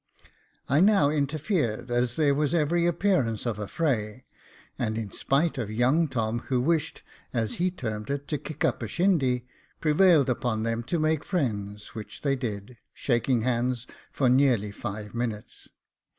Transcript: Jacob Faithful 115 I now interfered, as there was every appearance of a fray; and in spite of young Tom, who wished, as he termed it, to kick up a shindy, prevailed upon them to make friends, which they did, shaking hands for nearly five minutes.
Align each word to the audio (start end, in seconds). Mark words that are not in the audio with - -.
Jacob 0.01 0.23
Faithful 0.23 0.67
115 0.87 0.97
I 0.97 0.97
now 0.97 1.09
interfered, 1.71 1.91
as 1.91 2.15
there 2.15 2.33
was 2.33 2.55
every 2.55 2.87
appearance 2.87 3.45
of 3.45 3.59
a 3.59 3.67
fray; 3.67 4.25
and 4.79 4.97
in 4.97 5.11
spite 5.11 5.59
of 5.59 5.69
young 5.69 6.07
Tom, 6.07 6.39
who 6.39 6.59
wished, 6.59 7.03
as 7.33 7.57
he 7.57 7.69
termed 7.69 8.09
it, 8.09 8.27
to 8.29 8.39
kick 8.39 8.65
up 8.65 8.81
a 8.81 8.87
shindy, 8.87 9.45
prevailed 9.79 10.27
upon 10.27 10.63
them 10.63 10.81
to 10.81 10.97
make 10.97 11.23
friends, 11.23 11.93
which 11.93 12.23
they 12.23 12.35
did, 12.35 12.77
shaking 12.95 13.43
hands 13.43 13.85
for 14.11 14.27
nearly 14.27 14.71
five 14.71 15.13
minutes. 15.13 15.69